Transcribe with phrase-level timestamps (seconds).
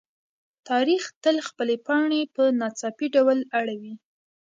[0.69, 3.93] تاریخ تل خپلې پاڼې په ناڅاپي ډول اړوي.